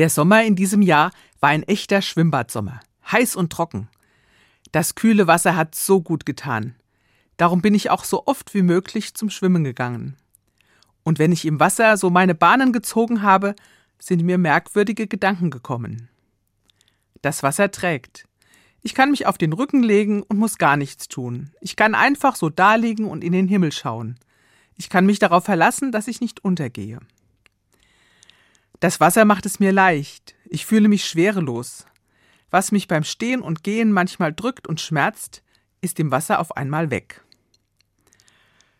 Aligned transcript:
Der 0.00 0.08
Sommer 0.08 0.42
in 0.44 0.56
diesem 0.56 0.80
Jahr 0.80 1.10
war 1.40 1.50
ein 1.50 1.62
echter 1.62 2.00
Schwimmbadsommer. 2.00 2.80
Heiß 3.12 3.36
und 3.36 3.52
trocken. 3.52 3.90
Das 4.72 4.94
kühle 4.94 5.26
Wasser 5.26 5.56
hat 5.56 5.74
so 5.74 6.00
gut 6.00 6.24
getan. 6.24 6.74
Darum 7.36 7.60
bin 7.60 7.74
ich 7.74 7.90
auch 7.90 8.04
so 8.04 8.26
oft 8.26 8.54
wie 8.54 8.62
möglich 8.62 9.12
zum 9.12 9.28
Schwimmen 9.28 9.62
gegangen. 9.62 10.16
Und 11.02 11.18
wenn 11.18 11.32
ich 11.32 11.44
im 11.44 11.60
Wasser 11.60 11.98
so 11.98 12.08
meine 12.08 12.34
Bahnen 12.34 12.72
gezogen 12.72 13.20
habe, 13.20 13.54
sind 13.98 14.24
mir 14.24 14.38
merkwürdige 14.38 15.06
Gedanken 15.06 15.50
gekommen. 15.50 16.08
Das 17.20 17.42
Wasser 17.42 17.70
trägt. 17.70 18.26
Ich 18.80 18.94
kann 18.94 19.10
mich 19.10 19.26
auf 19.26 19.36
den 19.36 19.52
Rücken 19.52 19.82
legen 19.82 20.22
und 20.22 20.38
muss 20.38 20.56
gar 20.56 20.78
nichts 20.78 21.08
tun. 21.08 21.50
Ich 21.60 21.76
kann 21.76 21.94
einfach 21.94 22.36
so 22.36 22.48
daliegen 22.48 23.04
und 23.04 23.22
in 23.22 23.32
den 23.32 23.48
Himmel 23.48 23.70
schauen. 23.70 24.18
Ich 24.78 24.88
kann 24.88 25.04
mich 25.04 25.18
darauf 25.18 25.44
verlassen, 25.44 25.92
dass 25.92 26.08
ich 26.08 26.22
nicht 26.22 26.42
untergehe. 26.42 27.00
Das 28.80 28.98
Wasser 28.98 29.26
macht 29.26 29.44
es 29.44 29.60
mir 29.60 29.72
leicht. 29.72 30.34
Ich 30.46 30.64
fühle 30.64 30.88
mich 30.88 31.04
schwerelos. 31.04 31.86
Was 32.50 32.72
mich 32.72 32.88
beim 32.88 33.04
Stehen 33.04 33.42
und 33.42 33.62
Gehen 33.62 33.92
manchmal 33.92 34.32
drückt 34.32 34.66
und 34.66 34.80
schmerzt, 34.80 35.42
ist 35.82 36.00
im 36.00 36.10
Wasser 36.10 36.40
auf 36.40 36.56
einmal 36.56 36.90
weg. 36.90 37.22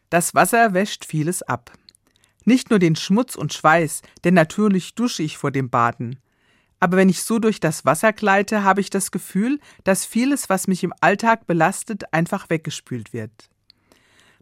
Das 0.08 0.34
Wasser 0.34 0.72
wäscht 0.72 1.04
vieles 1.04 1.42
ab. 1.42 1.72
Nicht 2.46 2.70
nur 2.70 2.78
den 2.78 2.96
Schmutz 2.96 3.36
und 3.36 3.52
Schweiß, 3.52 4.00
denn 4.24 4.34
natürlich 4.34 4.94
dusche 4.94 5.22
ich 5.22 5.36
vor 5.36 5.50
dem 5.50 5.68
Baden. 5.68 6.18
Aber 6.80 6.96
wenn 6.96 7.10
ich 7.10 7.22
so 7.22 7.38
durch 7.38 7.60
das 7.60 7.84
Wasser 7.84 8.14
gleite, 8.14 8.64
habe 8.64 8.80
ich 8.80 8.88
das 8.88 9.10
Gefühl, 9.10 9.60
dass 9.84 10.06
vieles, 10.06 10.48
was 10.48 10.66
mich 10.66 10.82
im 10.82 10.94
Alltag 11.02 11.46
belastet, 11.46 12.12
einfach 12.14 12.48
weggespült 12.48 13.12
wird. 13.12 13.50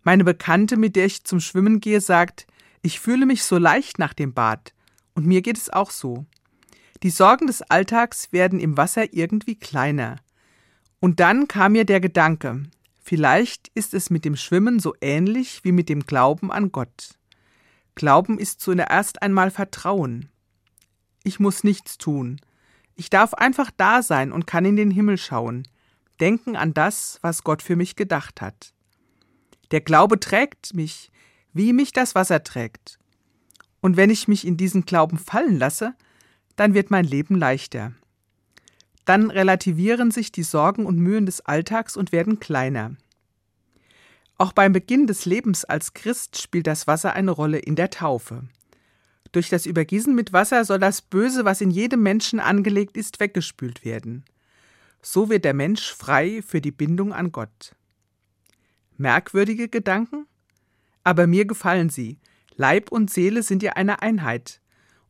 Meine 0.05 0.23
Bekannte, 0.23 0.77
mit 0.77 0.95
der 0.95 1.07
ich 1.07 1.25
zum 1.25 1.41
Schwimmen 1.41 1.81
gehe, 1.81 2.01
sagt, 2.01 2.47
ich 2.81 3.01
fühle 3.01 3.27
mich 3.27 3.43
so 3.43 3.59
leicht 3.59 3.99
nach 3.99 4.15
dem 4.15 4.33
Bad. 4.33 4.73
Und 5.19 5.27
mir 5.27 5.43
geht 5.43 5.57
es 5.57 5.69
auch 5.69 5.91
so. 5.91 6.27
Die 7.03 7.11
Sorgen 7.11 7.49
des 7.49 7.61
Alltags 7.63 8.31
werden 8.31 8.61
im 8.61 8.77
Wasser 8.77 9.13
irgendwie 9.13 9.57
kleiner. 9.57 10.21
Und 11.01 11.19
dann 11.19 11.49
kam 11.49 11.73
mir 11.73 11.85
der 11.85 11.99
Gedanke, 11.99 12.63
vielleicht 13.03 13.67
ist 13.75 13.95
es 13.95 14.11
mit 14.11 14.25
dem 14.25 14.37
Schwimmen 14.37 14.79
so 14.79 14.95
ähnlich 15.01 15.65
wie 15.65 15.73
mit 15.73 15.89
dem 15.89 16.07
Glauben 16.07 16.53
an 16.53 16.71
Gott. 16.71 17.19
Glauben 17.97 18.39
ist 18.39 18.61
zuerst 18.61 19.21
einmal 19.21 19.51
Vertrauen. 19.51 20.29
Ich 21.25 21.41
muss 21.41 21.65
nichts 21.65 21.99
tun. 21.99 22.41
Ich 22.95 23.11
darf 23.11 23.35
einfach 23.35 23.73
da 23.77 24.05
sein 24.05 24.31
und 24.31 24.47
kann 24.47 24.65
in 24.65 24.77
den 24.77 24.93
Himmel 24.93 25.19
schauen, 25.19 25.67
denken 26.21 26.55
an 26.55 26.75
das, 26.75 27.19
was 27.23 27.43
Gott 27.43 27.61
für 27.61 27.75
mich 27.75 27.97
gedacht 27.97 28.41
hat. 28.41 28.73
Der 29.73 29.81
Glaube 29.81 30.21
trägt 30.21 30.75
mich, 30.75 31.11
wie 31.53 31.73
mich 31.73 31.91
das 31.91 32.15
Wasser 32.15 32.45
trägt. 32.45 33.01
Und 33.81 33.97
wenn 33.97 34.11
ich 34.11 34.29
mich 34.29 34.47
in 34.47 34.57
diesen 34.57 34.85
Glauben 34.85 35.19
fallen 35.19 35.59
lasse, 35.59 35.95
dann 36.57 36.75
wird 36.75 36.91
mein 36.91 37.05
Leben 37.05 37.37
leichter. 37.37 37.93
Dann 39.05 39.31
relativieren 39.31 40.11
sich 40.11 40.33
die 40.33 40.43
Sorgen 40.43 40.85
und 40.85 40.99
Mühen 40.99 41.27
des 41.27 41.41
Alltags 41.41 41.97
und 41.97 42.13
werden 42.13 42.41
kleiner. 42.41 42.97
Auch 44.37 44.53
beim 44.53 44.73
Beginn 44.73 45.07
des 45.07 45.25
Lebens 45.25 45.65
als 45.65 45.95
Christ 45.95 46.41
spielt 46.41 46.67
das 46.67 46.87
Wasser 46.87 47.15
eine 47.15 47.31
Rolle 47.31 47.59
in 47.59 47.75
der 47.75 47.91
Taufe. 47.91 48.45
Durch 49.33 49.49
das 49.49 49.67
Übergießen 49.67 50.15
mit 50.15 50.33
Wasser 50.33 50.65
soll 50.65 50.79
das 50.79 51.03
Böse, 51.03 51.45
was 51.45 51.61
in 51.61 51.71
jedem 51.71 52.03
Menschen 52.03 52.41
angelegt 52.41 52.97
ist, 52.97 53.21
weggespült 53.21 53.85
werden. 53.85 54.25
So 55.03 55.29
wird 55.29 55.45
der 55.45 55.55
Mensch 55.55 55.93
frei 55.93 56.43
für 56.47 56.61
die 56.61 56.71
Bindung 56.71 57.13
an 57.13 57.33
Gott. 57.33 57.75
Merkwürdige 58.97 59.69
Gedanken? 59.69 60.27
Aber 61.05 61.27
mir 61.27 61.45
gefallen 61.45 61.89
sie, 61.89 62.19
Leib 62.61 62.91
und 62.91 63.09
Seele 63.09 63.45
sind 63.45 63.63
ja 63.63 63.75
eine 63.75 64.03
Einheit. 64.03 64.61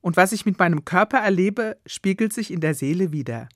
Und 0.02 0.18
was 0.18 0.32
ich 0.32 0.44
mit 0.44 0.58
meinem 0.58 0.84
Körper 0.84 1.16
erlebe, 1.18 1.78
spiegelt 1.86 2.34
sich 2.34 2.52
in 2.52 2.60
der 2.60 2.74
Seele 2.74 3.10
wieder. 3.10 3.48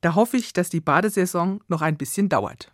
Da 0.00 0.14
hoffe 0.14 0.38
ich, 0.38 0.54
dass 0.54 0.70
die 0.70 0.80
Badesaison 0.80 1.60
noch 1.68 1.82
ein 1.82 1.98
bisschen 1.98 2.30
dauert. 2.30 2.70